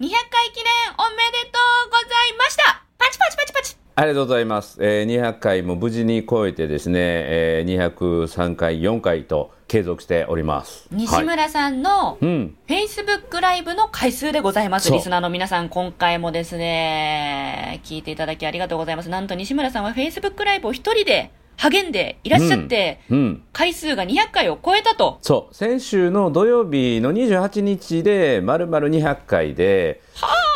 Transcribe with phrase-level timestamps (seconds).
[0.00, 0.10] 200回
[0.52, 4.78] 記念おめでとうございましたパチパチパチパチありがとうございます。
[4.80, 10.86] えー、200回も無事に超えてですね、えー、203回、4回と継続しております。
[10.92, 12.56] 西はい、村さんのうん。
[12.68, 14.92] Facebook ライブの回数でございます。
[14.92, 19.08] リスナーの皆さん、今回もですね、聞いていただきありがとうございます。
[19.08, 23.42] なんと西村さんは Facebook ライブを一人で励んでいらっしゃって、うん。
[23.52, 25.18] 回数が200回を超えたと。
[25.22, 25.54] そう。
[25.54, 30.00] 先週の土曜日の28日で、まるまる200回で、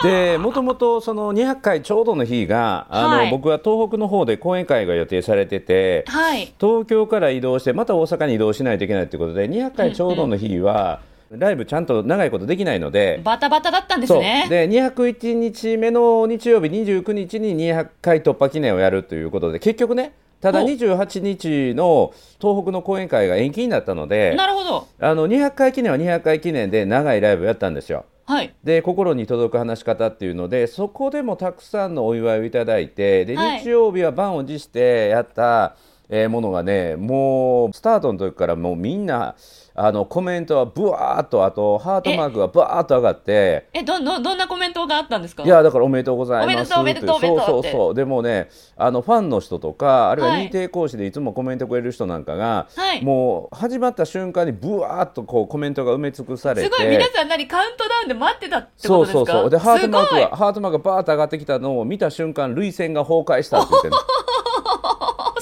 [0.05, 6.53] で、もともとその200回ちょうどの日が、あの、はい僕は東北の方で講演会が予定されてて、はい。
[6.61, 14.47] 東京から移動してまた大阪に移動しないといけないということで200回ちょうどの日は、ライブちゃんと長いことできないので、バタバタだったんですね。
[14.51, 24.89] で201日目の日曜日29日に200回突破記念をやるということで結局ねただお28日の東北の講演会が延期になったのでなるほど。
[24.99, 28.05] あの200回記念は200回記念で長いライブをやったんですよ。
[28.25, 28.53] はい。
[28.65, 35.77] で心に届く話し方っていうのでそこでもたくさんのお祝いをいただいてで、はい日曜日は満を持してやった、
[36.15, 39.35] えーものがねもうスタートの時からもうみんな
[39.75, 43.69] あのコメントはブワーっとあとハートマークがブワーっと上がって。
[43.73, 45.45] え、ど、ど、どんなコメントがあったんですか？
[45.45, 47.61] いやだからおめでとうございますおめでとうおめでとうおめでとう。
[47.61, 47.95] ってそうそうそう。
[47.95, 53.03] でもねあのファンの人とかあるいははい認定講師でいつもコメントくれる人なんかが、はい。
[53.03, 59.33] もう始まった瞬間にブワーっとこうコメントが埋め尽くされてすごい、皆さん何カウントダウンで待ってたってそうことですか？
[59.33, 63.95] そうそうでハートマークがハートマークがバーッと上がってきたのを見た瞬間涙腺が崩壊したって言ってる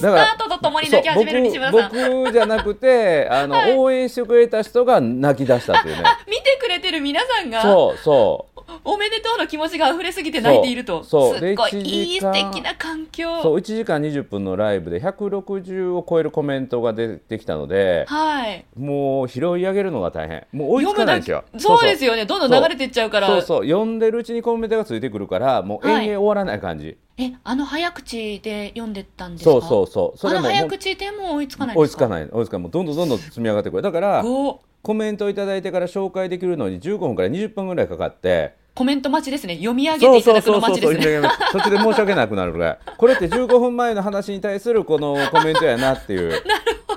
[0.01, 1.91] スタートとともに泣き始める西村さん。
[1.91, 6.50] 僕僕じゃなくてあの、応援してくれた人が泣き出したっていうねあ、見て
[6.91, 8.61] る皆さんが、そうそう。
[8.85, 11.03] おめでとうの気持ちが溢れすぎて泣いていると。
[11.03, 13.41] そうすっごいで1いい素敵な環境。
[13.41, 18.65] そう1時間20分のライブで160を超えるコメントが出てきたのではい。
[18.77, 20.47] もう拾い上げるのが大変。
[20.53, 22.25] もう追いつかないんですよ、そうですよね。
[22.25, 23.27] どんどん流れていっちゃうから。
[23.27, 23.65] そうそう。
[23.65, 29.51] 読んでるうちにコメントがついてくるからもう延々終わらない感じ、え、あの早口で読んでったんですか？
[29.51, 30.17] そうそうそう。
[30.17, 32.29] そあの早口でも追いつかないん追いつかかない。
[32.31, 32.63] 追いつかない。
[32.63, 33.81] もうどんどんどんどん積み上がってくる。
[33.81, 38.55] だから5コメントいただいてから紹介できるのに15分から20分ぐらいかかって。
[38.73, 39.55] コメント待ちですね。
[39.55, 41.29] 読み上げていただくの待ちですね。
[41.51, 42.79] 途中で申し訳なくなるぐらい。
[42.97, 46.33] これって15分前の話に対するこのコメントやなっていう。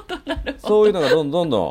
[0.59, 1.65] そういうのがどんどんどんど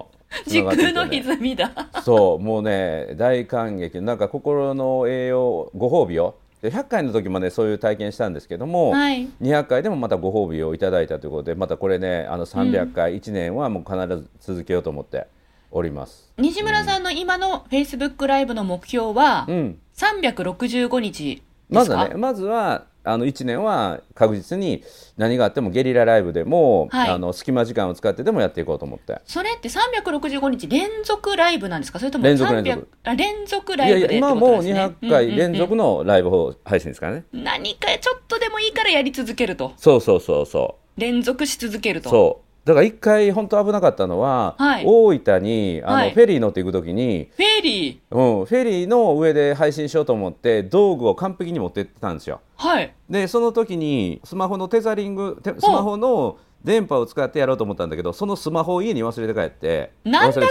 [0.45, 1.71] ん時空ねの歪みだ。
[2.03, 3.99] そうもうね大感激。
[4.01, 6.35] なんか心の栄養ご褒美を。
[6.61, 9.27] で100回の時もねそういう体験したんですけども、はい。
[9.41, 15.27] 200回でもまたご褒美をいただいたということでまたこれねあの300回、1年はもう必ず続けようと思って
[15.73, 16.31] おります。
[16.37, 24.81] 西村さんの今の Facebook ライブの目標はうん、365日でますずかねまずはあの1年は確実に
[25.17, 27.09] 何があってもゲリラライブでも、はい。
[27.09, 29.21] あの隙間時間を使ってでもやっていこうと思って。
[29.25, 31.99] それって365日連続ライブなんですか？
[31.99, 32.87] それとも連続300連続。
[33.03, 37.25] あ連続いやいやライブでって今はもうことですね200回連続の、のライブ配信ですからね。
[37.33, 39.73] 何かちょっとでもいいからやり続けると。
[39.75, 41.01] そうそうそうそう。
[41.01, 42.09] 連続し続けると。
[42.09, 44.83] そうだから一回本当危なかったのは、はい。
[44.85, 46.11] 大分にあの、はい。
[46.11, 48.15] フェリー乗っていく時に、フェリー？
[48.39, 52.39] うん、フェリーの上で配信しようと思って道具を完璧に持ってってたんですよ。
[52.55, 52.93] はい。
[53.09, 60.41] でその時にスマホのテザリングてスマホの電波を使ってやろうと思ったんだけどそのスマホを家に忘れて帰ってなんだ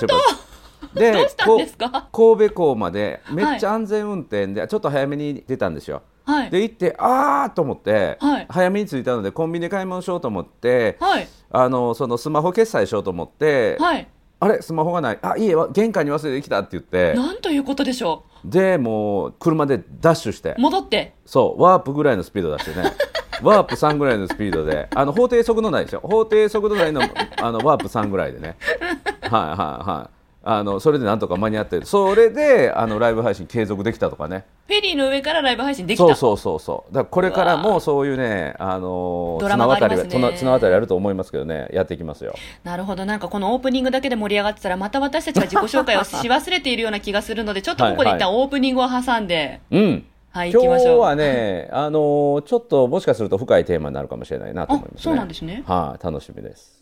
[2.13, 6.51] 神戸港までめっちゃ安全運転で、ちょっと早めに出たんですよはい。
[6.51, 8.47] で行ってあーと思って、はい。
[8.49, 11.29] 早めに着いたのでコンビニで買い物しようと思って、はい。
[11.51, 14.09] あのそのスマホ決済しようと思って、はい。
[14.41, 15.19] あれスマホがない。
[15.23, 17.15] あいいえわ玄関に忘れてきたって言って。
[17.15, 20.55] なんということでしょでもう車でダッシュして。
[20.59, 21.15] う戻って。
[21.25, 22.93] そうワープぐらいのスピード出してね。
[23.43, 24.89] ワープ3ぐらいのスピードで。
[24.95, 26.01] あの法定速度内ですよ。
[26.03, 27.03] 法定速度内の
[27.41, 28.57] あのワープ3ぐらいでね。
[29.23, 29.49] はいは
[29.85, 34.45] いはいあのそれでなんとか間に合ってそれであのライブ配信継続できたとかね。
[34.67, 36.05] フェリーの上からライブ配信できた？
[36.05, 36.95] そうそうそうそう。
[36.95, 40.19] だからこれからもそういうねあのドラマがあり綱渡ますね。
[40.19, 41.69] りは綱渡りあると思いますけどね。
[41.73, 42.35] やっていきますよ。
[42.65, 43.05] なるほど。
[43.05, 49.61] なんかこのオープニングだけで盛り上がってたらまた私たちが自己紹介をし忘れているような気がするので ちょっとここで一旦オープニングを挟んで。
[49.71, 50.05] うん。
[50.31, 51.01] はい今日行きましょう。
[51.01, 54.99] はね、あのーちょっともしかすると深いテーマになるかもしれないなと思いますね。
[54.99, 55.63] あそうなんですね。
[55.67, 56.82] はい、楽しみです。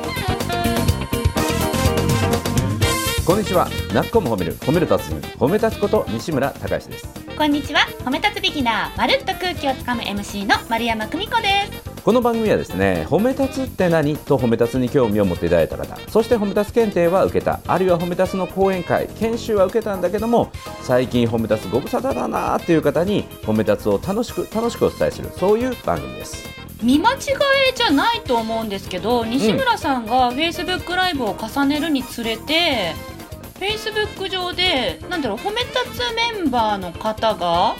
[3.25, 3.69] こんにちは。
[3.93, 7.07] なっこも褒める、褒める達人、褒め立つこと西村孝之です。
[7.37, 7.81] こんにちは。
[7.99, 12.01] 褒め立つビギナーまるっと空気をつかむ MC の丸山久美子です。
[12.01, 20.51] この番組はですね褒め立つって何と褒め立つに興味を持っていただいた方そして褒め立つ検定は受けたあるいは褒め立つの講演会研修は受けたんだけども
[20.81, 26.43] 最近褒め立つご無沙汰だなっていう方に褒め立つを楽しく楽しくお伝えするそういう番組です
[26.81, 27.19] 見間違い
[27.75, 32.93] じゃないと思うんですけど西村さんがフェイスブックライブを重ねるにつれて、
[33.59, 37.75] フェイスブック上でなんだろう褒め立つメンバーの方が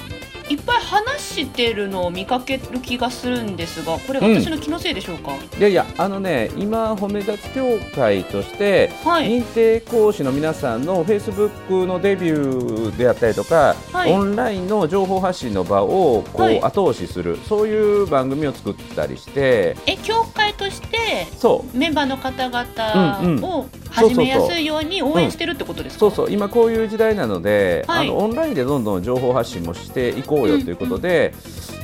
[0.49, 9.41] いっぱい話してるのを見かける気がするんですがこれ私の気のせいでしょうか、いやいやあのね今褒め立つ協会として、はい。
[9.41, 14.11] 認定講師の皆さんのフェイスブックのデビューであったりとか、はい。
[14.11, 16.61] オンラインの情報発信の場をこう、はい。
[16.61, 20.90] 後押しするそういう番組を作ったりしてえ協会として
[21.38, 21.78] そう。
[21.78, 23.42] メンバーの方うんうん。
[23.42, 26.31] 々を始めやすいように応援してるってことですか、そうそう。
[26.31, 28.08] 今こういう時代なので、はい。
[28.08, 31.34] あのオンラインでどんどん情報発信もしていこうよということで、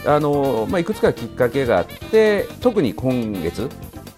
[0.06, 3.70] あのまあ、いくつかきっかけがあって特に今月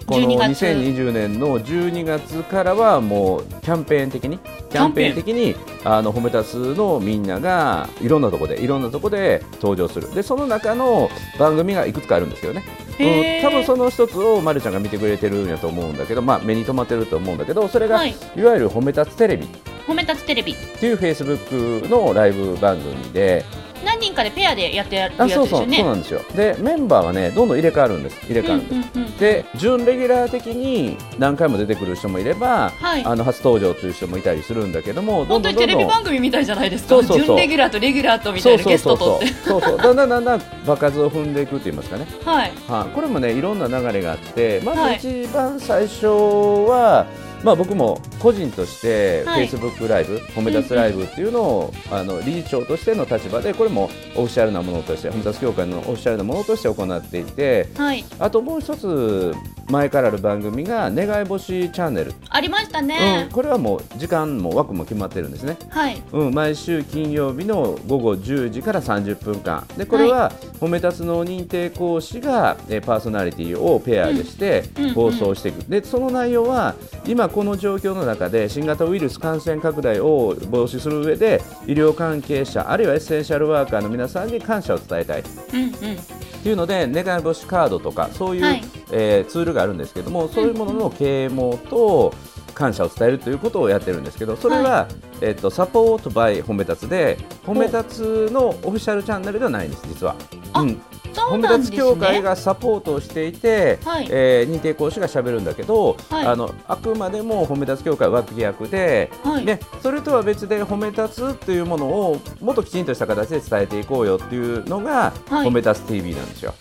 [0.09, 0.65] この12月。
[0.65, 4.39] 2020年の12月からはもうキャンペーン的に
[4.69, 5.15] キャンペーン。
[5.15, 10.13] 的にあの褒め立つのみんながいろんなところでいろんなところで登場する。
[10.13, 12.63] でその中の番組がいくつかあるんですけどね、
[12.99, 18.15] うん、多分その一つをまるちゃんが見てくれてるんやと思うんだけど、まあ、目に留まってると思うんだけどそれが、はい。
[18.35, 19.47] い、わゆる褒め立つテレビ。
[19.87, 20.53] 褒め立つテレビ。
[20.53, 23.45] っていうフェイスブックのライブ番組で、
[23.83, 25.77] 何人かでペアでやってやるやあそうそう、つですよね。
[25.77, 26.21] そうなんですよ。
[26.35, 28.25] で、メンバーはね、どんどん入れ替わるんです。
[28.25, 28.73] 入れ替わるんです。
[28.73, 33.03] うんうんうんで、準レギュラー的に何回も出てくる人もいれば、はい。
[33.03, 36.89] あの初登場という人もいたりするんだけども、ど本当にテレビ番組みたいじゃないですか。
[36.89, 37.27] そうそうそう。
[37.27, 47.05] 準レギュラーとレギュラーとみたそいうなゲスそうそうそうトとってそうそうだんだんだんだん場数を踏んでいくって言いますかね、はいはい、これもねいろんな流れがあってまはいず一番最初は、
[47.43, 49.47] まあ、僕も個人としてはい。
[49.47, 58.03] Facebook ライブ、褒め立つライブっていうのを、あの理事長としての立場でこれもオフィシャルなものとして褒め立つ協会のオフィシャルなものとして行っていてはい。
[58.19, 59.33] あともう一つ
[59.69, 65.57] 前からある番組が願い星チャンネル、ありましたうん、ね、これはもう時間も枠も決まってるんですね。
[65.69, 66.01] はい。
[66.11, 69.67] うん、毎週金曜日の午後10時から30分間。
[69.77, 74.63] でこれは褒め立つの認定講師が、えーパーソナリティをペアでして
[74.95, 76.75] 放送していく、でその内容は
[77.05, 85.23] 今この状況の中で新型ウイルス感染拡大を防止する上で医療関係者あるいはエッセンシャルワーカーの皆さんに感謝を伝えたい。
[85.53, 85.69] うんうん。
[85.69, 92.13] っていうので願い星カードとかそういう、はいえーツールがあるんですけどもそういうものの啓蒙と
[92.53, 94.87] 感謝を伝えるということをやってるんですけどそれは、
[95.21, 100.15] えっとサポートバイ褒め立つで褒め立つのオフィシャルチャンネルではないんです実は。
[100.51, 100.81] あうん、
[101.13, 104.07] 褒め立つ協会ねがサポートをしていて、はい。
[104.09, 106.27] えー認定講師がしゃべるんだけど、はい。
[106.27, 109.45] あのあくまでも褒め立つ協会は脇役で、はい。
[109.45, 115.47] でそれとは別で褒め立つというものをもっときちんとした形で伝えていこうよっていうのが、はい。
[115.47, 116.53] 褒め立つ TV なんですよ。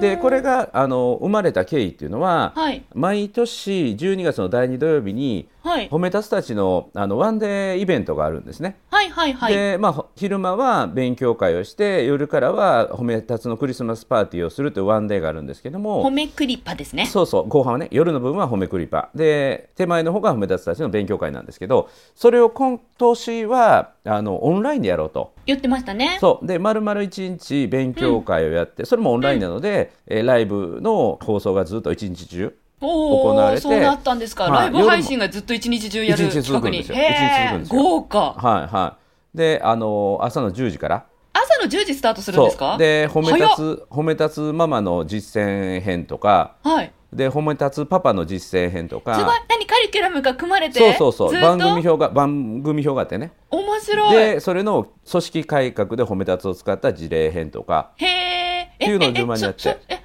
[0.00, 2.82] でこれがあの生まれた経緯っていうのは、はい。
[2.94, 5.88] 毎年12月の第2土曜日にはい。
[5.88, 8.76] 褒め立つたちのあのワンデーイベントがあるんですね。
[8.90, 9.54] はいはいはい。
[9.54, 17.06] でまあ、ほ昼間は勉強会をして夜からは褒め立つのクリスマスパーティーをするというワンデーがあるんですけども褒めクリッパですね。
[17.06, 19.10] そうそう後半はね夜の部分は褒めクリパ。
[19.14, 25.32] で手前の方が褒め立つたちの勉強会なんですけどそれを今年はあのオンラインでやろうと。
[25.46, 26.18] 言ってましたね。
[26.20, 26.46] そう。
[26.46, 34.72] で丸々1日勉強会をやって、それもオンラインなので、えーライブの放送がずっと1日中お行われておそうなったんですか、はい。
[34.72, 37.82] ライブ配信がずっと一日中やる企くんへえですよ。
[37.82, 38.32] 豪華。
[38.32, 38.96] はいは
[39.34, 39.36] い。
[39.36, 41.04] であのー朝の10時から。
[41.32, 42.76] 朝の10時スタートするんですか？
[42.78, 46.56] で褒め立つ褒め立つママの実践編とか。
[46.64, 46.92] はい。
[47.12, 49.14] で褒め立つパパの実践編とすごい。
[49.14, 50.78] か何カリキュラムが組まれて？
[50.94, 51.42] そうそうそう。
[51.42, 53.32] 番組表が番組表があってね。
[53.50, 54.16] 面白い。
[54.16, 57.92] でそれの組織改革でほめ達を使った事例編とか。
[57.96, 59.78] へえっていうのを順番にやって。
[59.88, 60.00] え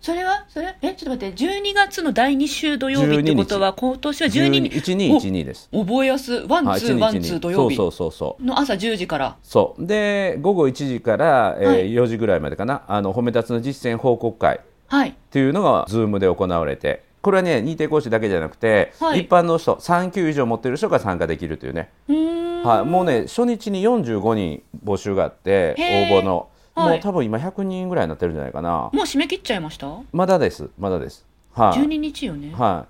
[0.00, 0.44] それは？
[0.48, 0.76] それ？
[0.82, 1.44] えちょっと待って。
[1.44, 4.92] 12月の第2週土曜日ってことは今年は12日。
[4.92, 5.68] 1212です。
[5.72, 6.32] お覚えやす？
[6.48, 7.76] one はい two one two 土曜日。
[7.76, 8.44] そうそうそうそう。
[8.44, 9.36] の朝10時から。
[9.42, 9.86] そう。
[9.86, 11.90] で午後1時から、えーはい。
[11.90, 12.82] 4時ぐらいまでかな。
[12.88, 14.60] あのほめ達の実践報告会。
[14.86, 15.10] はい。
[15.10, 17.06] っていうのが Zoom で行われて。
[17.20, 19.22] これはね認定講師だけじゃなくて、はい。
[19.22, 25.74] 一般の人3級以上持ってる人が参加できるというね、はい、もうね初日に45人募集があって
[26.12, 26.48] 応募の、
[26.78, 26.90] はい。
[26.92, 28.70] もう多分今100人ぐらいになってるんじゃないかな。
[28.70, 29.88] もう締め切っちゃいました？
[30.12, 30.70] まだです。
[30.78, 31.26] まだです。
[31.52, 32.52] はい、12日よね。
[32.54, 32.86] は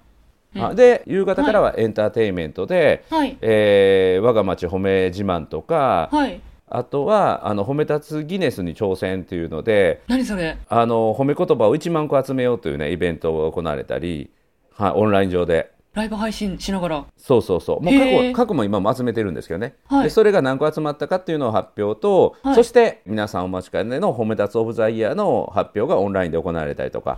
[0.55, 0.59] い。
[0.59, 0.65] うん。
[0.67, 3.37] あで夕方からはエンターテインメントで、はい。
[3.41, 6.41] えー我が町褒め自慢とか、はい。
[6.71, 10.59] あとはあの褒め立つギネスに挑戦というので何それ？
[10.69, 14.29] あの褒め言葉を1万個集めようというねイベントが行われたり、
[14.75, 17.07] はい、オンライン上でライブ配信しながら。
[17.17, 17.81] そうそうそう。
[17.83, 20.05] もう過去過去も今も集めてるんですけどね、はい。
[20.05, 22.55] でそれが何個集まったかっていうのを発表と、はい。
[22.55, 27.17] そして皆さんお待ちかねの「褒め立つオブ・ザ・イヤー」の発表がオンラインで行われたりとか、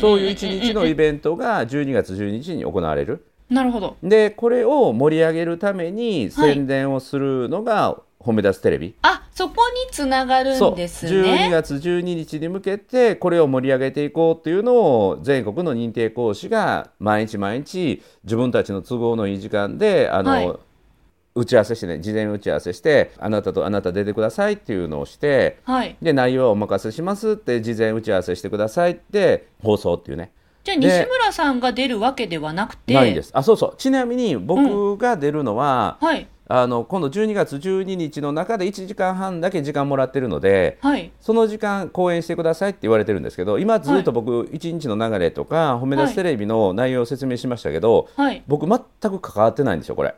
[0.00, 3.96] そういう一日のイベントが12月12日に行われるなるほど。
[4.02, 20.56] でこれを盛り上げるために宣伝をするのが褒め立つテレビ、あそこにつながるんです12ね月12日に向けてこれを盛り上げていこうっていうのを全国の認定講師が毎日毎日自分たちの都合のいい時間であの、はい。
[21.36, 25.96] 打ち合わせしてね事前打ち合わせしてあなたとあなた出てくださいっていうのをしてはい。
[26.00, 30.30] で内容はお任せしますって事前打ち合わせしてくださいって放送っていうね
[30.64, 32.94] じゃあ西村さんが出るわけではなくて。
[32.94, 33.30] ないんです。
[33.34, 33.74] あそうそう。
[33.76, 36.26] ちなみに僕が出るのは、はい。
[36.46, 41.10] あの今度12月12日の中で1時間半だけ時間もらってるのではい。
[41.20, 48.42] その時間講演してくださいって言われてるんですけど今ずっと僕1日の流れとか褒め出すテレビの内容を説明しましたけど、はい。
[48.46, 48.78] 僕全
[49.10, 50.14] く関わってないんですよこれ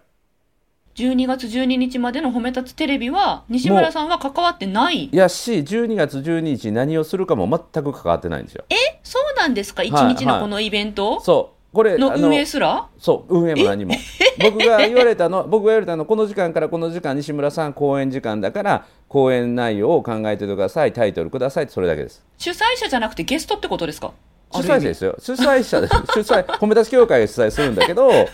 [0.96, 5.04] 12月12日までの褒め立つテレビは西村さんは関わってない？
[5.04, 8.64] いやし12月12日に何をするかも全く関わってないんですよ。
[8.70, 9.82] えそうなんですか？
[9.82, 10.14] 一はい。
[10.14, 11.20] 日のこのイベント？
[11.20, 11.56] そう。
[11.76, 12.88] これあの運営すら？
[12.98, 13.94] そう運営も何も。
[14.42, 22.24] 僕が言われたの僕が言われたのこの時間からこの時間西村さん講演時間だから講演内容を考えててくださいタイトルくださいそれだけです。
[22.38, 24.12] 主催者じゃなくてゲストってことですか？
[24.52, 25.14] 主催者ですよ。
[25.18, 28.08] 主催者です 主催褒め立つ協会が主催するんだけど。
[28.08, 28.30] 不思議。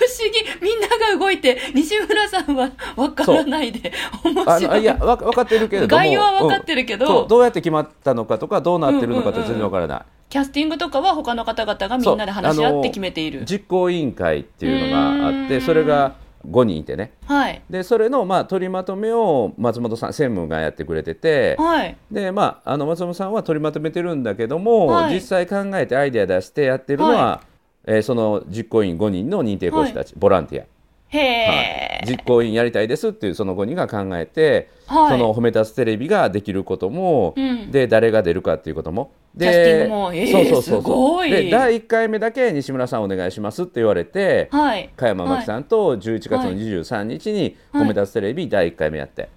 [0.60, 3.92] みんなが動いて西村さんは分からないで
[4.24, 4.82] 面白い。
[4.82, 5.96] いやわ分かってるけれども。
[5.96, 7.22] 概要は分かってるけど。
[7.22, 7.28] うん。
[7.28, 13.44] どうやって決まったのかとかどうなってるのかって全然分からない、キャスティングとかは他の方々がみんなで話し合って決めている。
[13.44, 16.12] 実行委員会っていうのがあってそれが
[16.48, 17.12] 5人いてね。
[17.26, 17.62] はい。
[17.70, 21.56] でそれのまあ取りまとめを松本さん専務がやってくれてて。
[21.58, 21.96] はい。
[22.10, 25.14] でまああの松本さんは取りまとめてるんだけども、はい。
[25.14, 27.40] 実際考えてアイデア出してやってるのは、は
[27.84, 30.64] えーその実行委員5人の認定講師たち、ボランティア。
[31.12, 35.10] へえ、はい、実行委員やりたいですっていうその5人が考えて、はい。
[35.10, 37.70] その褒め立つテレビができることも、うん。
[37.70, 40.82] で誰が出るかっていうこともでキャスティングもえーそうそうそうそう。
[40.82, 41.30] すごい。
[41.30, 44.90] で第1回目だけ西村さんお願いしますって言われて、はい。
[44.96, 49.28] 加山真紀さんと11月の23日に褒め立つテレビ第1回目やって、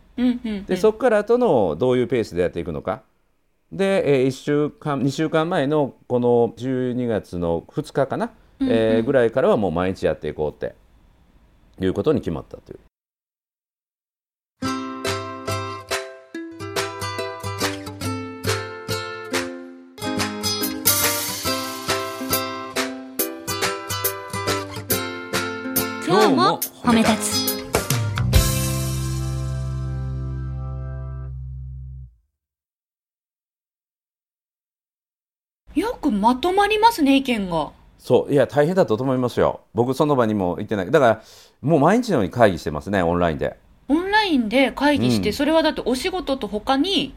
[0.68, 3.04] でそこからとのどういうペースでやっていくのか。
[3.72, 10.76] で、え1週間2週間前のこの12月の2日かな、えーぐらいからはもう毎日やっていこうって
[11.82, 12.80] いうことに決まったという。
[26.08, 27.56] 今日も褒め立つ
[35.76, 37.72] よくまとまりますね意見が
[38.06, 39.62] そういや大変だと思いますよ。
[39.74, 40.92] 僕その場にも行ってない。
[40.92, 41.22] だから
[41.60, 43.58] もう毎日のように会議してますねオンラインで。
[43.88, 45.34] オンラインで会議して、うん。
[45.34, 47.16] それはだってお仕事と他に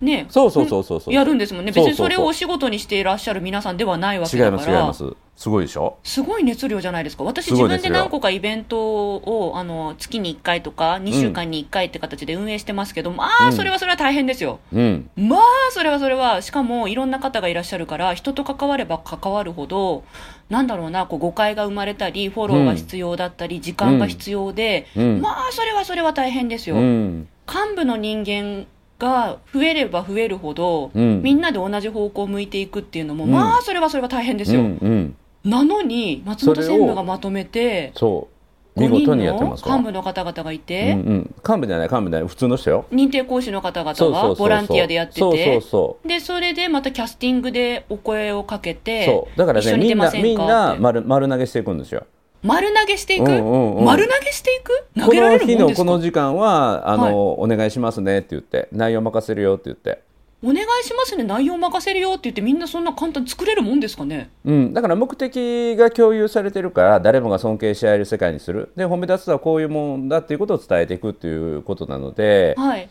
[0.00, 1.14] ねそうそうそうそうそう。
[1.14, 1.72] やるんですもんね。
[1.72, 4.86] 別にそれをお仕事にしていらっしゃる皆さんではないわけ違いだから。
[4.86, 5.96] ます違いますすごいでしょ？
[6.04, 7.24] すごい熱量じゃないですか。
[7.24, 13.52] 私自分で何個かイベントをあの月に1回とか2週間に1回って形で運営してますけど、まあうん。
[13.54, 15.08] それはそれは大変ですよ、うん。
[15.16, 20.04] まあそれはそれはしかもいろんな方がいらっしゃるから人と関われば関わるほど
[20.50, 25.20] なんだろうなこう誤解が生まれたりフォローが必要だったり、時間が必要で、うん。
[25.22, 27.28] まあそれはそれは大変ですよ、うん。
[27.48, 28.66] 幹部の人間
[28.98, 31.22] が増えれば増えるほど、うん。
[31.22, 33.30] みんなで同じ方向を向いていくっていうのも、うん。
[33.30, 34.66] まあそれはそれは大変ですよ、うん。
[34.82, 38.28] うんなのに松本専務がまとめてそ
[38.76, 39.74] う5人見事にやってのますわ。
[39.74, 42.86] 幹部の方々がいて、うんうん、幹部じゃない幹部じゃない普通の人よ。
[42.92, 46.08] 認定講師の方々がボランティアでやっててそうそうそう。
[46.08, 49.38] でそれでまたキャスティングでお声をかけてそう。
[49.38, 52.06] だからねみんなみんな丸丸投げしていくんですよ。
[52.42, 53.84] 丸投げしていく、うんうんうん。
[53.84, 54.86] 丸投げしていく？
[54.98, 55.84] 投こげられるの日のもんですか？
[55.84, 57.14] この時間はあの、はい。
[57.14, 60.02] お願いしますねって言って内容任せるよって言って
[60.42, 61.24] お願いしますね。
[61.24, 64.30] 内容任せるよって言ってみんなそんな簡単に作れるもんですかね？
[64.44, 68.72] うん、だから目的が共有されてるから誰もが尊敬し合える世界にする。
[68.74, 72.88] で褒め立つとはこういうもんだっていうことを伝えていくっていうことなのではい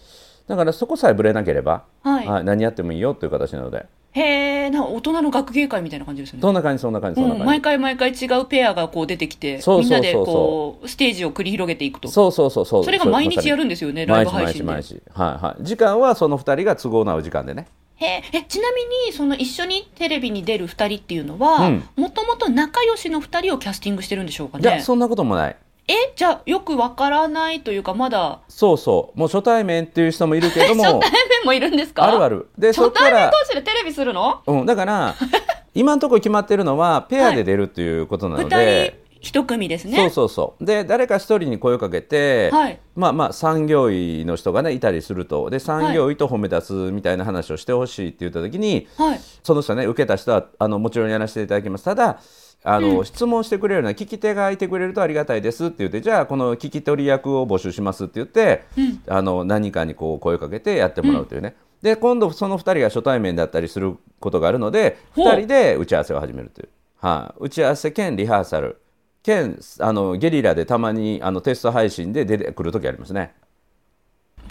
[0.49, 3.85] だからそこさえぶれなければ、はい、はい何やってもいいよっていう形なので。
[4.11, 4.21] へ
[4.65, 6.39] えなんか大人の学芸会みたいな感じですね。
[6.41, 12.07] そんな感じそんな感じそんなうん、感じ、毎回毎回違うペアがこう出てきてみんなでこうステージを繰り広げていくと。
[12.07, 12.83] そうそうそうそう。
[12.83, 14.59] それが毎日やるんですよねライブ配信で。
[14.61, 15.01] 日毎日。
[15.13, 15.63] はいはい。
[15.63, 17.67] 時間はその2人が都合の合う時間でね。
[17.97, 21.83] へええちなみにその一緒にテレビに出る2人っていうのはうん。
[21.95, 24.63] もともと仲良しの2人をキャスティングしてるんでしょうかね。
[24.63, 25.55] いやそんなこともない
[25.89, 28.41] えじゃあよくわからないというかまだ。
[28.47, 29.19] そうそう。
[29.19, 30.83] もう初対面っていう人もいるけども。
[30.85, 32.03] 初対面もいるんですか？
[32.03, 32.47] あるある。
[32.57, 34.41] でそ初対面同士でテレビするの？
[34.45, 35.15] うん、だから
[35.73, 39.97] 今のところ決まってるのはペアで出るっていうことなの2で、一組ですね。
[39.97, 40.65] そうそうそう。
[40.65, 42.79] で誰か一人に声をかけて、はい。
[42.95, 45.49] まあまあ産業医の人がねいたりすると。
[45.49, 49.19] で産業医と褒め立つみたいな話をしてほしいって言った時に、はい。
[49.43, 51.85] その人ね受けた人はあのもちろんやらせていただきます。
[51.85, 52.19] ただ
[52.63, 58.65] あの、質問してくれるような聞き手がいてくれるとありがたいですって言ってじゃあこの聞き取り役を募集しますって言って、
[59.07, 65.27] あの何かにこう声をかけてやってもらうというね、で今度その2人が初対面だったりすることがあるのでほう。
[65.27, 68.81] 2人で打ち合わせを始めるという、はい、打ち合わせ兼リハーサル。
[69.21, 73.33] 兼あのゲリラでたまにあのテスト配信で出てくる時ありますね。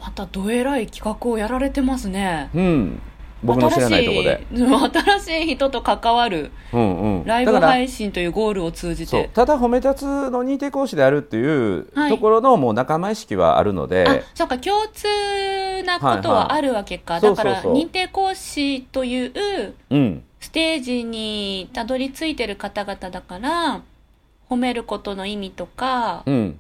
[0.01, 2.51] またどえらい企画をやられてますね。
[2.55, 3.01] うん
[3.43, 4.47] 僕の知らないところで。
[4.51, 5.01] 新しい。
[5.03, 9.31] 新しい人と関わるうんうん、ライブ配信というゴールを通じて。
[9.33, 15.07] ただ褒め立つの認定講師であるっていうはいところのもう仲間意識はあるので、あ、そうか、共通
[15.85, 17.15] なことはあるわけか。
[17.15, 23.83] はいはいだから、認定講師といううん、ステージにたどり着いてる方々だから、
[24.49, 26.59] 褒めることの意味とか、うん、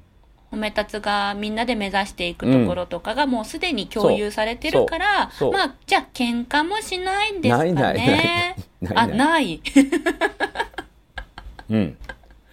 [0.50, 7.72] 褒め立つがみんなで目指していくところとかがもうすでに共有されてるから、そうそうまあ、じゃあ喧嘩もしないんですかね。
[7.72, 9.60] ないないないあ、ないない。
[11.70, 11.96] うん、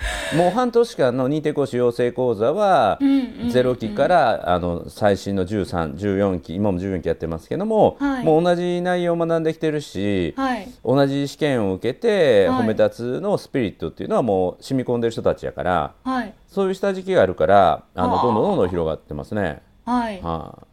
[0.35, 10.67] もう半年間の認定講師養成講座はうんうんうん0期からあの最新の13、14期今も14期やってますけども、はいもう同じ内容を学んできてるし、はい。
[10.83, 16.33] 同じ試験を受けてはい褒め立つのスピリットっていうのはもう染み込んでる人たちやからはい。
[16.47, 19.61] そういう下敷きがあるからあのはあどんどんどんどん広がってますね。
[19.85, 20.21] はい。
[20.21, 20.65] はい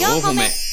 [0.00, 0.67] 4個目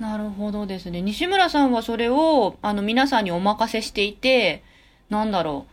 [0.00, 1.02] なるほどですね。
[1.02, 4.64] 西村さんはそれを、あの、皆さんにお任せしていて、
[5.08, 5.66] なんだろ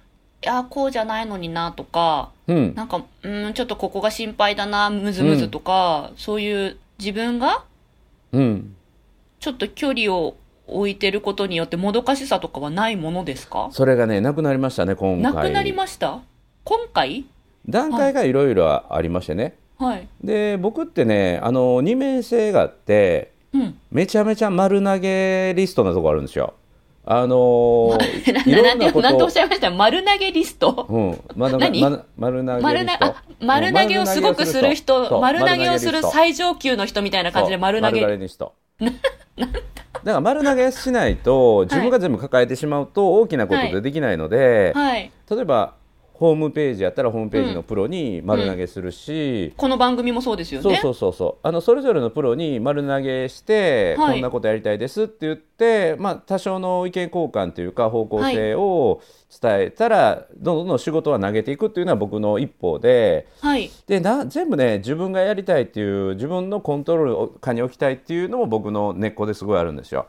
[0.44, 0.46] う。
[0.46, 2.76] いや、こうじゃないのにな、とか、うん。
[2.76, 7.64] なんか、うーん、ちょっとここが心配だな、むずむずとか、そういう自分が、
[8.32, 8.76] うん。
[9.40, 10.36] ちょっと距離を
[10.68, 13.70] 置いてることによって、もどかしさとかはないものですか？
[13.72, 15.34] それがねなくなりましたね今回。
[15.34, 16.22] なくなりました？
[16.64, 17.26] 今回？
[17.68, 18.32] 段階がい。
[18.32, 20.08] ろいろありましてね、はい。
[20.24, 23.80] で僕ってねあの二面性があってうん。
[23.92, 26.54] めちゃめちゃ丸投げリストなとこあるんですよ。
[27.04, 29.72] あのないろなんなこなんておっとしゃいました？
[29.72, 30.86] 丸投げリスト？
[30.88, 32.04] うん、丸投げ何？
[32.16, 33.06] 丸丸投げリスト。
[33.06, 38.18] あ丸投げをすごくする人、丸投げをする最上級の人みたいな感じで丸投そう丸投げ。
[38.18, 38.54] げリスト。
[38.80, 39.48] だ。
[39.48, 39.54] か
[40.04, 45.12] ら丸投げしないと自分が全部抱えてしまうと大きなことでできないので、はい。
[45.30, 45.74] 例えば
[46.22, 50.64] ホームページやったらホームページのプロに丸投げするし、この番組もそうですよね。
[50.64, 59.02] そうそうそうそうあのそれぞれのプロに丸投げして、はいこんなことやりたいですって言って、まあ、多少の意見交換というか方向性を
[59.42, 63.72] 伝えたら、どんどんどん仕事は投げていくっていうのは僕の一方ではい。
[63.88, 70.06] でな全部ね自分がやりたいっていう自分のコントロール下に置きたいっていうのも僕の根っこですごいあるんですよ。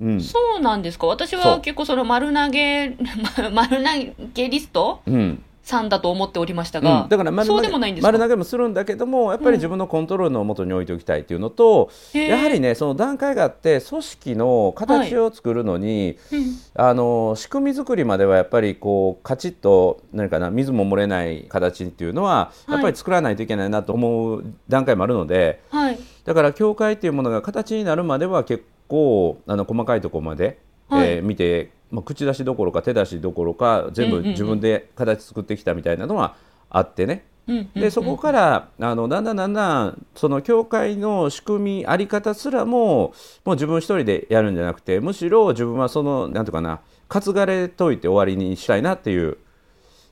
[0.00, 0.20] うん。
[0.20, 1.06] そうなんですか？
[1.06, 2.96] 私は結構その丸投げ、
[3.52, 5.42] 丸投げリストうん。
[5.62, 7.70] さんだと思っておりましたうが、ん、だから丸投げ
[8.02, 12.28] 丸投げもするんだけどもやっぱり自分のコントロールのもとに置いておきたいっていうのと、へー。
[12.28, 16.44] やはりねその段階があって組織の形を作るのに、うん
[16.76, 22.72] あの仕組み作りまではやっぱりこうカチッと何かな水も漏れない形っていうのははい。
[22.72, 25.98] やっぱり作らないといけないなと思う段階もあるのではい。
[26.26, 31.08] だから教会っていうものが形になるまでは結構あの細かいところまで、はい。
[31.08, 36.36] えー見て、まあ、口出しどころか手出しどころか全部自分で形作ってきたみたいなのは
[36.70, 37.24] あってね。
[37.74, 43.12] でそこからあのだんだんだんだんその教会の仕組みあり方すらも
[43.44, 49.36] もう自分一人でやるんじゃなくてむしろ自分はそのなんていうかな担がれといて終わりにしたいなっていう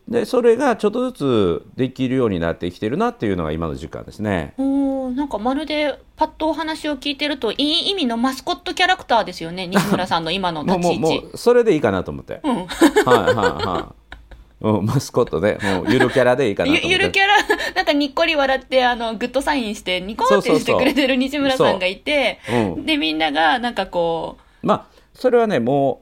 [0.09, 4.55] でそれがちょっとずつできるようになってきてるなっていうのが今の実感ですね。
[4.59, 12.41] おーなんかまるでパッとお話を聞いてるといい意味のマスコットキャラクターですよね西村さんの 今のもう立ち位置もうもうそれでいいかなと思って。
[12.43, 14.03] うんはいはいはい。
[14.63, 16.87] うん、マスコットで、もうゆるキャラでいいかなと思って。
[16.87, 17.35] ゆ ゆるキャラ、
[17.75, 26.02] なんかにっこり笑って、あの、グッドサインして、ニコンってしてくれてる西村さんがいて、うんで、みんなが、なんかこまあそれはねも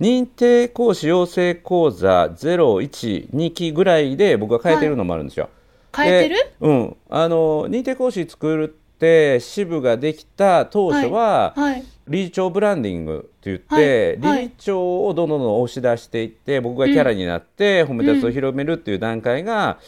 [0.00, 5.48] 認定講師養成講座012期ぐらいで僕が変えてるのもあるんですよ。
[5.92, 6.36] う、変えてる？
[6.36, 6.96] でうん。
[7.08, 11.84] あの認定講師作るって支部ができた当初は、はい。
[12.06, 14.36] 理事長ブランディングって言って、はい。
[14.36, 14.42] はい。
[14.42, 19.78] 理事長をどんどん押し出していって僕がキャラになって、褒め立つを広めるっていう段階が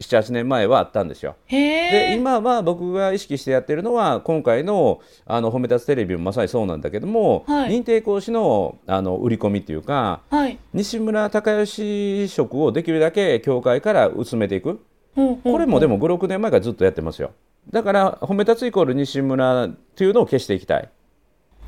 [0.00, 1.36] 78年前はあったんですよ。
[1.46, 1.56] へ
[1.90, 2.16] でえ。
[2.16, 10.58] 今は僕が意識してやってるのは今回のあの褒め立つテレビもまさにそうなんだけども、はい認定講師のあの売り込みっていうかはい。
[10.72, 17.32] 西村孝義色をできるだけ教会から薄めていくほうほうこれもでも56年前からずっとやってますよ。
[17.70, 20.88] だから褒め立つイコール西村っていうのを消していきたいっ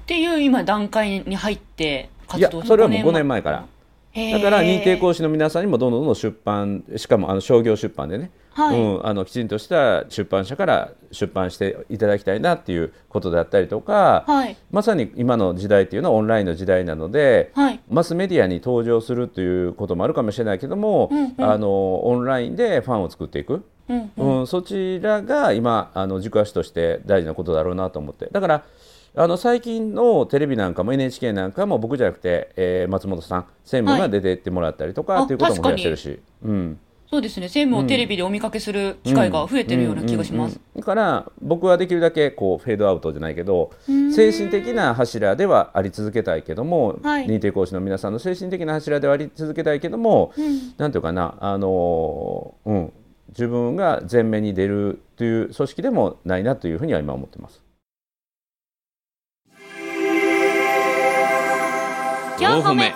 [0.06, 3.66] ていう今段階に入っていや活動それはもう5年前から
[4.32, 8.80] だから認定講師の皆さんにもどんどんどん出版しかもあの商業出版でね、はい。
[8.80, 14.56] うん、あのきちんとした出版社から出版していただきたいなっていうことであったりとか、はい。
[14.70, 17.80] まさに今の時代っていうのはオンラインの時代なので、はい。
[17.90, 21.34] マスメディアに登場するっていうこともあるかもしれないけども、うんうん。
[21.38, 24.10] あのオンラインでファンを作っていく、うん。
[24.16, 28.30] うんそちらが今あの軸足として大事なことだろうなと思って。
[28.32, 28.64] だから
[29.18, 36.20] あの最近のテレビなんかも NHK なんかも僕じゃなくて、えー松本さん専務が出てってもらったりとか、はいっていうことも増やしてるし。
[36.44, 36.78] うん。
[37.10, 37.48] そうですね。
[37.48, 47.26] 専務をテレビでお見かけする機会が増えてるような気がします、だから僕はできるだけこうフェードアウトじゃないけど精神的な柱ではあり続けたいけども、はい。
[47.26, 50.74] 認定講師の皆さんの精神的な柱ではあり続けたいけども、うん。
[50.76, 52.92] なんていうかなあのーうん。
[53.28, 57.65] 自分が前面に出るという組織でもないなというふうには今思ってます。
[62.38, 62.94] 今日褒め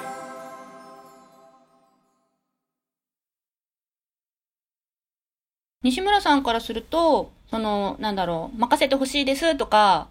[5.83, 10.09] 西村さんからするとそのなんだろう任せてほしいですとか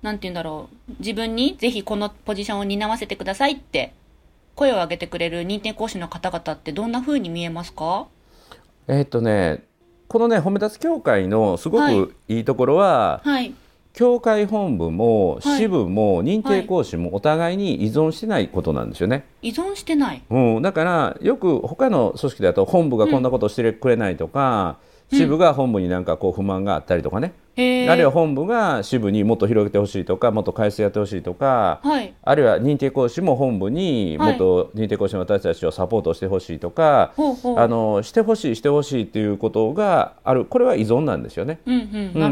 [0.00, 3.92] なんて言うんだろう自分にぜひこのポジションを担わせてくださいって
[4.54, 8.06] 声を上げてくれる認定講師の方々ってどんな風に見えますか？
[8.88, 9.64] えーっとね
[10.08, 11.94] このね褒め立つ協会のすごはい。
[11.94, 13.54] くいいところは、はい
[13.92, 15.58] 協会本部もはい。
[15.58, 19.24] 支部も認定講師もお互いに依存してないことなんですよね。
[19.42, 20.22] 依存してない。
[20.30, 24.78] うん、だからよく他の組織だと本部がこんなことしてくれないとか、
[25.12, 32.14] 支部が本部になんかこう不満があったりとかね、へあるいはえ本部が支部にもっと広げてほしいとかもっと改正やってほしいとか、はい。
[32.22, 34.28] あるいは認定講師も本部にはい。
[34.30, 37.58] もっと認定講師の私たちをサポートしてほしいとか、ほうほう。
[37.58, 40.46] あのしてほしいしてほしいっていうことがある。
[40.46, 41.60] これは依存なんですよね。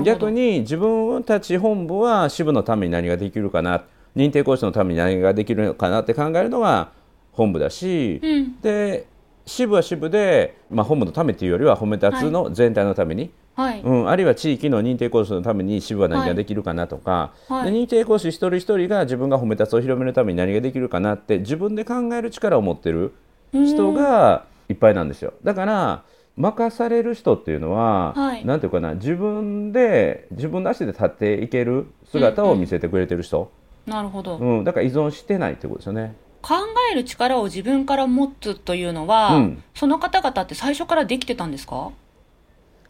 [0.02, 3.84] 逆に自分たち本部は支部のために何ができるかな。
[4.16, 6.90] 認定講師のために何ができるのかなって考えるのが
[7.32, 8.60] 本部だし、うん。
[8.60, 9.06] で
[9.50, 13.80] 支部は支部で、まあ、本部のためっていうよりは褒め立つの全体のために、はい。
[13.80, 17.72] うん、あるいは地域の認定講師のために支部は何ができるかなとか、はい。
[17.72, 23.12] で認定講師一人一人が自分が褒め立つを広めるために何ができるかなって自分で考える力を持ってる
[23.52, 25.34] 人がいっぱいなんですよ。
[25.42, 26.04] だから
[26.36, 28.46] 任される人っていうのは、はい。
[28.46, 33.50] なんていうかな自分で自分の足で立っていける姿を見せてくれてる人、
[33.84, 36.14] なるほど、うんだから依存してないってことですよね。
[36.42, 36.54] 考
[36.92, 39.62] える力を自分から持つというのは、うん。
[39.74, 41.90] その方々って最初からできてたんですか？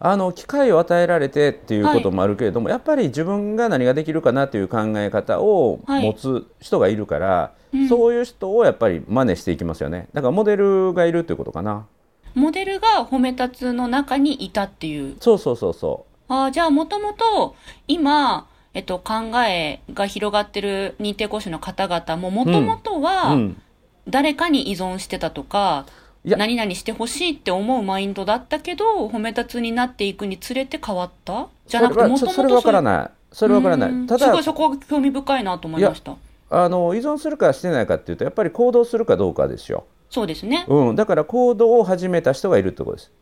[0.02, 6.02] あの機会を与えられてっていうこともあるけれども、やっぱり自分が何ができるかなという考え方をはい。
[6.02, 7.88] 持つ人がいるから、うん。
[7.88, 10.08] そういう人をやっぱり真似していきますよね。
[10.14, 11.86] だからモデルがいるということかな。
[12.34, 15.16] モデルが褒め立つの中にいたっていう。
[15.20, 17.56] そうそうそうそああじゃあもともと
[17.88, 19.14] 今、えっと、考
[19.46, 23.62] えが広がってる認定講師の方々ももともとう、はうん、
[24.08, 25.86] 誰かに依存してたとか、
[26.24, 26.36] いや。
[26.36, 31.48] 何々してほしいって思うマインドだったけど褒め立つになっていくにつれて変わった？
[31.66, 33.10] じゃなくてもともとそれは分からない。
[33.32, 34.06] それは分からない。
[34.06, 36.16] ただすごいそこが興味深いなと思いました。
[36.52, 43.12] あの依存するかしてないかっていうとやっぱり行動するかどうかですよ、そうですね、うん、だから行動を始めた人がいるってことです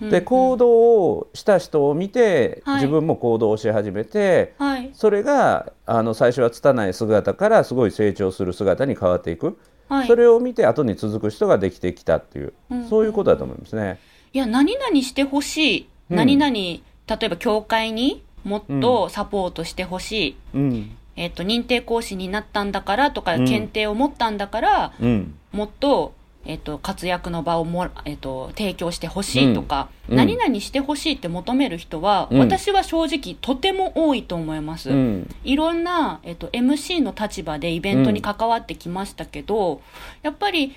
[0.00, 2.74] で行動をした人を見て、はい。
[2.76, 4.90] 自分も行動をし始めてはい。
[4.92, 10.06] それがあの最初は拙い姿からすごい成長する姿に変わっていく、はい。
[10.06, 13.98] それを見て後に続く人ができてきたっていう、うんそういうことだと思いますね。
[14.32, 15.88] いや、何々してほしい。
[16.10, 16.16] うん。
[16.16, 16.82] 何々、例
[17.22, 20.36] えば教会にもっとサポートしてほしい。
[20.54, 20.96] うん。
[21.16, 23.46] えっ、と、認定講師になったんだからとか、うん。
[23.46, 25.34] 検定を持ったんだから、うん。
[25.52, 26.12] もっと、
[26.48, 30.16] えっ、と、活躍の場をも、えっ、と、提供してほしいとか、うん。
[30.16, 32.38] 何々してほしいって求める人は、うん。
[32.38, 34.90] 私は正直とても多いと思います。
[34.90, 35.34] うん。
[35.44, 39.80] いろんな、えっと、MC の立場でイベントに関わってきましたけど、
[40.22, 40.74] やっぱり、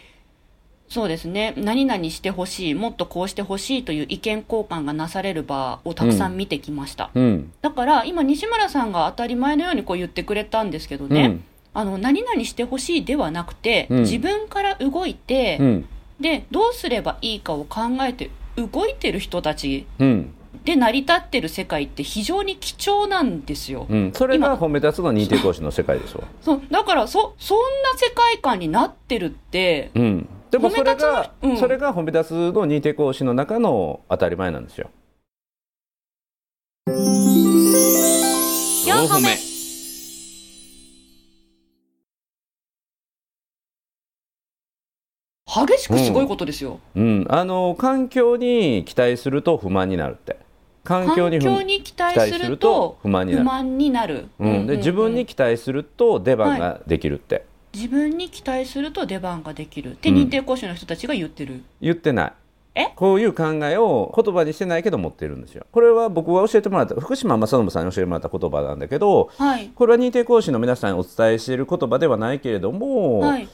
[0.90, 6.36] そうですね、何々してほしい、もっとこうしてほしいという意見交換がなされる場をたくさん。
[6.36, 7.12] 見てきました。
[7.14, 7.52] うん。
[7.62, 14.00] だから、今、西村さんが当たり前のようにこう言ってくれたんですけどね、うんあの何々してほしいではなくて、うん。
[14.02, 15.86] 自分から動いて、うん。
[16.20, 20.34] で、どうすればいいかを考えて、動いてる人たちうん。
[20.66, 23.86] で成り立ってる世界って非常に貴重なんですよ。
[23.90, 24.12] うん。
[24.14, 24.50] それ今。
[24.50, 26.24] が褒め立つの認定講師の世界ですわ。
[26.42, 26.62] そう。
[26.70, 27.64] だからそそんな
[27.96, 31.58] 世界観になってるってうん、でもそれが、褒め立つのうん。
[31.58, 34.90] それが褒め立つの認定講師の中の当たり前なんですよ。
[36.88, 39.49] 4歩目
[45.50, 50.38] 激しくすごいことですよ、うん、あの環境に期待すると不満になるって。
[50.84, 51.40] 環境に
[51.84, 53.44] 期待すると不満になる。
[53.44, 54.28] 不満になる。
[54.40, 57.46] うん、で自分に期待すると出番ができるって。
[57.74, 59.92] 自分に期待すると出番ができる。
[59.92, 62.34] ってうん認定講師の人たちが言ってる、言ってない。
[62.76, 62.88] え？
[62.96, 65.66] こういう考えを言葉にしてないけど持ってるんですよ。
[65.72, 66.96] これは僕が教えてもらった。
[66.96, 69.70] 福島正信さんに教えてもらった言葉なんだけどはい。
[69.76, 73.48] これは認定講師の皆さんにお伝えしている言葉ではないけれども、はい。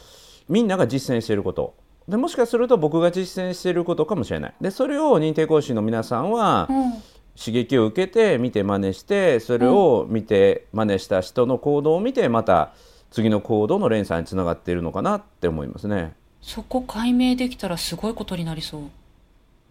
[0.48, 1.74] みんなが実践していること
[2.08, 4.54] でもしかすると僕が実践していることかもしれない。
[4.62, 6.94] でそれを認定講師の皆さんはうん。
[7.38, 12.72] 刺激を受けて見て真似してそれを見て真似した人の行動を見てまた
[13.12, 16.14] 次の行動の連鎖につながっているのかなって思いますね。
[16.42, 18.80] そこ解明できたらすごいことになりそ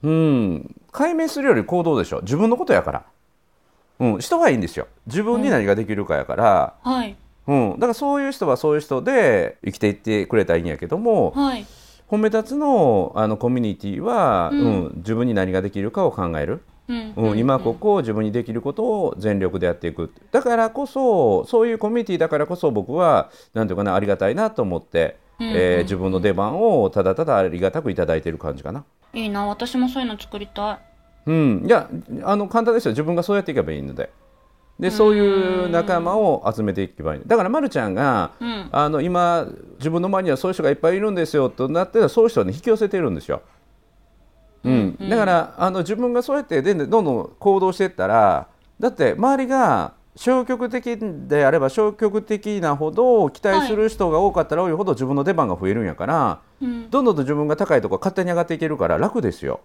[0.03, 0.09] う。
[0.09, 0.77] うん。
[0.93, 2.21] 解明するより行動でしょ。
[2.21, 3.05] 自分のことやから、
[3.99, 4.87] うん、人はいいんですよ。
[5.07, 7.17] 自分に何ができるかやから、はい。
[7.47, 7.73] うん。
[7.75, 11.67] だからそういう人はそういう人で生きていってくれたらいいんやけども、はい
[12.11, 17.13] 褒め立つのあのコミュニティは、ううんん自分に何ができるかを考える、うん。
[17.17, 20.13] うん今ここ自分にできることを全力でやっていく。
[20.31, 25.47] だからこそそういうコミュニティだからこそ僕はなんていうかなありがたいなと思って、うん。
[25.49, 28.85] えー自分の出番をただただありがたくいただいている感じかな。
[29.13, 30.81] いいな私もそういうの作りた
[31.27, 31.89] うん、いや
[32.23, 32.93] あの簡単ですよ。
[32.93, 34.11] 自分がそうやっていけばいいので
[34.79, 37.23] でそういう仲間を集めていけばいい。
[37.27, 38.69] だから、ま、るちゃんが、いうん。
[38.73, 39.47] あの今
[39.79, 43.43] 自分の周りにはそういう人がいっぱいいるんですよとなってそういう人を、ね、引き寄せてるんですよ。
[44.65, 44.97] うん。
[45.09, 48.49] だからあの自分がそうやってでどんどん行動していったら
[48.81, 56.91] だって周りが消極的であれば消極的なほど期待する人が多かったら多いほど自分の出番が増えるんやから、うん。
[56.91, 59.61] どんどんと自分が高いところ勝手に上がっていけるから楽ですよ。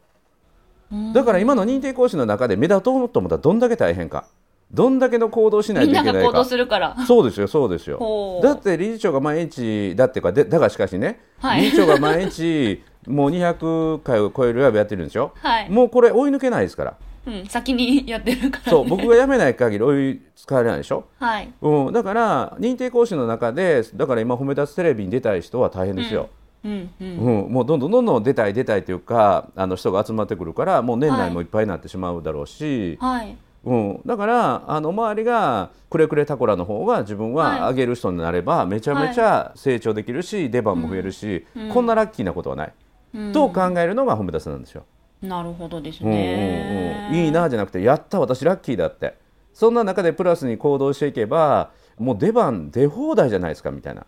[1.13, 4.25] だから今の認定講師の中で目立とうと思ったらどんだけ大変か
[4.71, 6.13] どんだけの行動しないといけないか。
[6.13, 6.95] なが行動するから。
[7.07, 8.39] そうですよそうですよ。
[8.43, 11.61] だって理事長が毎日だっていうかでだがしかしね、はい。
[11.61, 15.69] 理事長が毎日もう200回を超えるライブやってるんでしょ、はい。
[15.69, 16.93] もうこれ追い抜けないですから。
[17.27, 21.51] うん先にやってるから、ね、そう僕が辞めない限り追いつかれないでしょ、はい。
[21.61, 26.29] うん、だから認定講師の中でだから今褒め立つテレビに出たい人は大変ですよ、
[26.63, 27.17] うんうん。
[27.43, 37.59] うん、もうどんどんどんどん出たい出たいというかあの人が集まってくるからもう年内もいっぱいになってしまうだろうし、はいうん、だからあの周りがくれくれタコラの方が自分ははい。
[37.71, 41.69] 上げる人になればめちゃめちゃ成長できるし、出番も増えるし、うん。
[41.69, 42.73] こんなラッキーなことはない、
[43.13, 43.33] うん。
[43.33, 44.85] と考えるのが褒め立つなんですよ。
[45.21, 49.15] なるほどですうんうんね、うん、いいなじゃなくてやった私ラッキーだって。
[49.53, 54.05] そんな中でプラスに行動していけばもう出番出放題じゃないですかみたいな。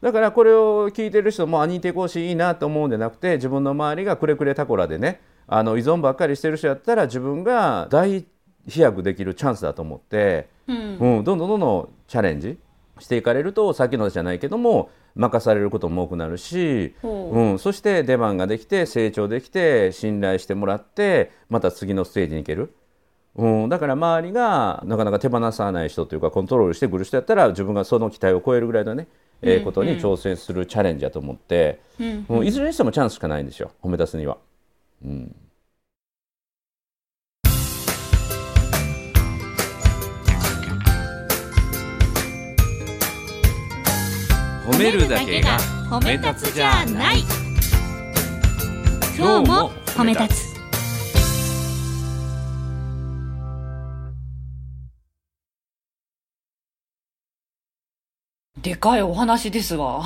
[0.00, 8.24] だからこれを聞いてる人もあ認定講師いいなと思うんじゃなくて自分の周りがくれくれタコラでねあの依存ばっかりしてる人やったら自分が大
[8.68, 10.96] 飛躍できるチャンスだと思って、うん。
[10.98, 12.58] うん、どんどんどんどんチャレンジ
[12.98, 17.38] していかれるとさっきのじゃないけども任されることも多くなるし、ほう。
[17.38, 22.74] うん、そして出番ができて成長できて信頼してもらってまた次のステージに行ける。
[23.34, 29.08] うん、だから周りがなかなか手放さない人というかコントロールしてくる人やったら自分がその期待を超えるぐらいのね、
[29.40, 32.26] えーことに挑戦するチャレンジだと思って、うん。
[32.28, 34.38] うんいずれにしてもチャンスしかないんですよ褒め出すには。
[35.04, 35.36] うん
[44.64, 45.58] 褒めるだけが
[45.90, 47.24] 褒め立つじゃない。
[49.18, 50.52] 今日も褒め立つ。
[58.62, 60.04] でかいお話ですわ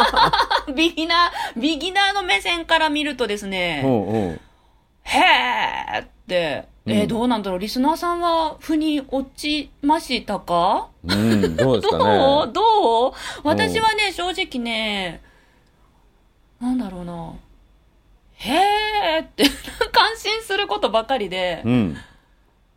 [0.74, 4.18] ビギナービギナーの目線から見るとですね、うんう。
[4.32, 4.40] ん
[5.02, 7.08] へーって、えーうん。
[7.08, 7.60] どうなんだろう？
[7.60, 10.88] リスナーさんは腑に落ちましたか？
[11.04, 12.46] うん、どうですか どう？
[12.46, 12.52] ね。
[12.52, 13.12] どう？
[13.44, 15.20] 私はね、正直ね、
[16.60, 17.32] なんだろうな。
[18.34, 19.44] へーって、
[19.92, 21.96] 感心することばかりでう、ん、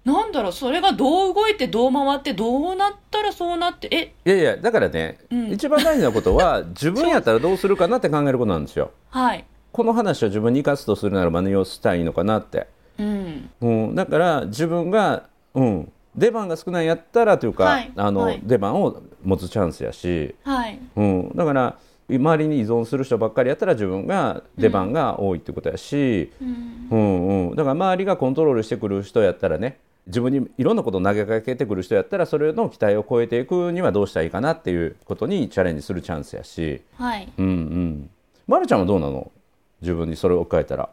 [0.04, 5.52] なんだろう、それがどう動いて、どう回って、どうなったらそうなって、え、いやいやだからね、うん。
[5.52, 8.92] 一番大事なことは 自分やったらどうするかなって考えることなんですよ。
[9.10, 9.44] はい。
[9.72, 12.68] この話を自分に生かすとするならば何をしたらいいのかなって。
[12.98, 13.50] うん。
[13.62, 20.80] うん、だから自分が、うん、出番が少ないやったらというか、はいあのはい出番を持つチャンスやし、はい。
[20.96, 21.78] うん、だから
[22.08, 26.88] 周りに依存する人ばっかりやったら自分が出番が多いってことやし、うん。
[26.92, 37.28] うんうん、だから周りがコントロールしてくる人やったらね自分にいろんなことを投げかけてくる人やったらそれの期待を超えていくにはどうしたらいいかなっていうことにチャレンジするチャンスやし、はい。
[37.38, 38.10] うんうん、
[38.46, 39.32] まるちゃんはどうなの？
[39.82, 40.90] 自分にそれを置き換えたら。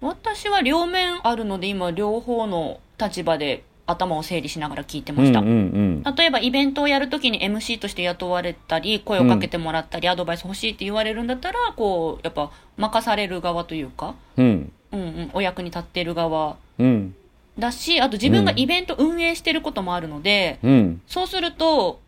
[0.00, 5.40] 私は両面あるので、今、両方の立場で頭を整理しながら聞いてました。
[5.40, 14.72] うんうん例えばイベントをやるときに MC として雇われたり声をかけてもらったり、アドバイス欲しいって言われるんだったらこうやっぱ任される側というか、うん。
[14.92, 15.06] うんうん。
[15.06, 16.56] うん、お役に立ってる側。
[16.78, 17.14] うん。
[17.58, 21.00] だし、あと自分がイベント運営してることもあるので、うん。
[21.06, 22.00] そうすると、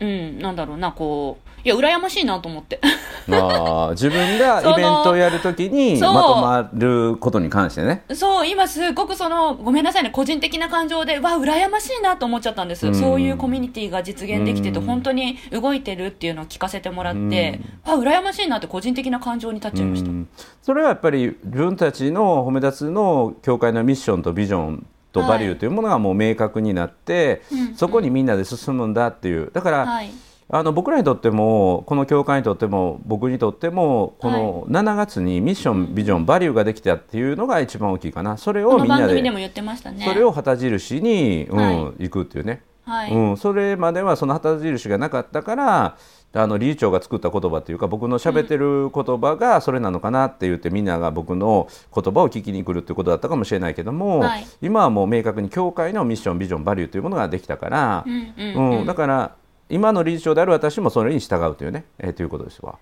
[0.00, 2.80] うん、なんだろうな、こう、いや、羨ましいなと思って。
[3.30, 12.86] あー自分が イベントをやるときにまとまることに関してねそう、今すごくその、ごめんなさいね、個人的な感情で、わ、羨ましいなと思っちゃったんです。
[12.86, 20.10] うんそういうコミュニティが実現できてて、うん本当に動いてるっていうのを聞かせてもらって、うんわ、羨ましいなって個人的な感情に立っちゃいました。
[20.10, 20.28] うん
[20.62, 27.74] それはやっぱり自分たちの褒め立つの教会のミッションとビジョンとバリューというものがもう明確になって、うん。
[27.74, 29.50] そこにみんなで進むんだっていう。
[29.52, 30.10] だから、はい。
[30.52, 38.36] あの僕らにとってもこの教会にとっても僕にとってもこの7月にミッションビジョンバリューができたっていうのが一番大きいかな。
[38.36, 40.04] それをみんなで番組でも言ってましたね。
[40.04, 42.04] それを旗印に、うんはい。
[42.04, 43.12] 行くっていうね、はい。
[43.12, 45.96] うん、それまではその旗印がなかったから
[46.32, 54.46] あの理事長が作った言葉というか僕の喋ってる言葉がそれなのかなって言ってみんなが僕の言葉を聞きに来るっていうことだったかもしれないけども、はい。
[54.60, 58.80] 今はもう明確に教会のミッションビジョンバリューというものができたから、うんうん。
[58.80, 58.86] うん。
[58.86, 59.34] だから
[59.68, 62.78] 今の理事長である私もそれに従うというね、えーということですわ。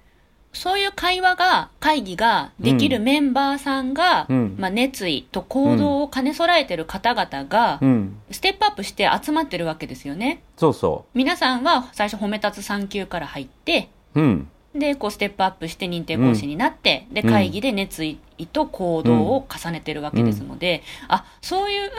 [0.53, 4.57] そういう会話が、会議ができるメンバーさんが、うん。
[4.59, 10.43] まあ、熱意と行動を兼ね備えてる方々が、うん、ステップアップして集まってるわけですよね。
[10.57, 14.49] そうそ皆さんは最初褒め立つ3級から入って、う、うん。
[14.75, 17.31] で、こうステップアップして認定講師になって、で、うん。
[17.31, 18.19] 会議で熱意
[18.53, 21.91] と行動を重ねてるわけですので、あ、そういう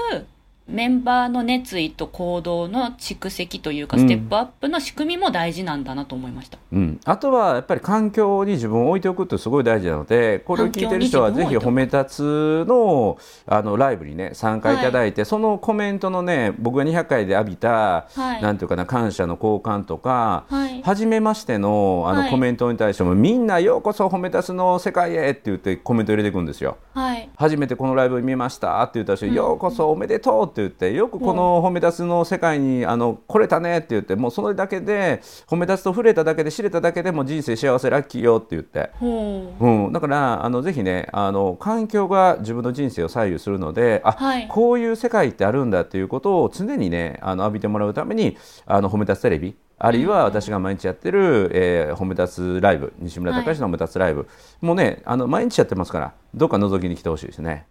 [0.70, 4.04] メンバーの熱意と行動の蓄積というか、うん。
[4.04, 6.58] ステップアップの仕組みも大事なんだなと思いました。
[6.72, 18.42] うん、あとはやっぱり環境に自分を置いておくってすごい大事なのでこれを聞いてる人はぜひ褒め立つのあのライブにね参加いただいて、そのコメントのね僕が200回で浴びた、はい。
[18.42, 20.82] なんていうかな感謝の交換とか、はい。
[20.84, 22.32] 初めましてのあの、はい。
[22.32, 26.78] コメントに対してもみんなようこそ褒め立つの世界へって言ってコメント入れていくんですよ。
[26.94, 27.30] はい。
[27.36, 29.34] 初めてこのライブ見ましたって言った人、うん。
[29.34, 38.92] ようこそおめでとうって言ってよくこの褒め立つの世界にあの来れたねって言ってもうそれだけで褒め立つと触れただけで知れただけでも人生幸せラッキーよって言って。
[39.00, 39.66] ほう。
[39.66, 54.28] うん、だからあのぜひねあの環境が自分の人生を左右するのであ、はいこういう世界ってあるんだっていうことを常にねあの浴びてもらうためにあの褒め立つテレビあるいは私が毎日やってる、えー褒め立つライブ西村隆の褒め立つライブ、
[54.62, 57.66] もうねあの毎日やってますからどっか覗きに来てほしいですね。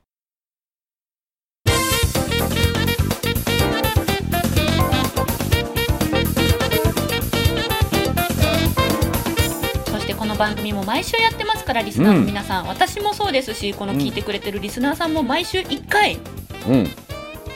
[10.39, 16.15] 番組も毎週やってますからリスナーの皆さん、私もそうですしこの聞いてくれてるリスナーさんも毎週1回
[16.69, 16.87] うん。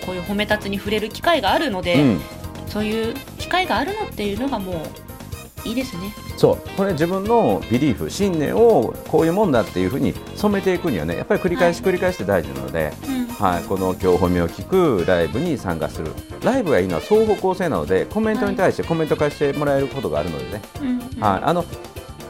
[0.04, 2.20] こういう褒め立つに触れる機会があるのうで、ん。
[2.66, 6.12] そういう機会があるのっていうのがもういいですね。
[6.36, 6.68] そう。
[6.76, 13.26] これ自分のビリーフ信念をこういうもんだっていうふうに染めていくにはねやっぱり繰り返し繰り返して大事なので、うん。
[13.28, 16.12] はい、この今日褒めを聞くライブに参加する。
[16.42, 20.98] ライブがいいのは双方向性なのでコメントに対してコメント返してもらえることがあるのでね、うんうん。
[21.20, 21.64] はい、あの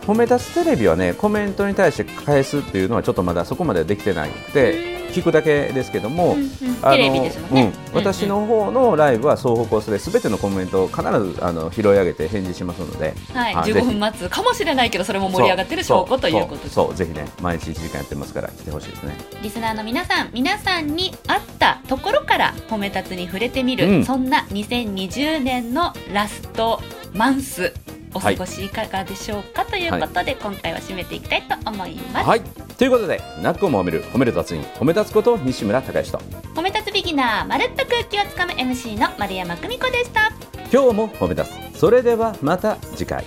[0.07, 6.49] 褒め立つテレビはねコメントに対して返すっていうのはちょっとまだそこまでできてなくて聞くだけですけども、うんうん。
[6.83, 16.69] あのうん、私の方のライブは双方向性で全てのコメントを必ずあの拾い上げて返事しますので、はい、はい15分待つかもしれないけどそれも盛り上がってる証拠ということで。
[16.69, 16.95] すそう。
[16.95, 19.17] ぜひね毎日1時間やってますから来てほしいですね。
[19.43, 24.05] リスナーの皆さん皆さんに合ったところから褒め立つに触れてみる、うん。
[24.05, 26.81] そんな2020年のラスト
[27.13, 27.73] マンス
[28.15, 32.41] お過ごしいかがでしょうか、ということで、今回は締めていきたいと思います、はい。
[32.77, 36.25] ということでナックをも褒める褒める達人褒め立つこと西村隆之と。
[36.55, 40.31] 褒め立つビギナーまるっと空気をつかむ MC の丸山久美子でした。
[40.73, 43.25] 今日も褒め立つそれではまた次回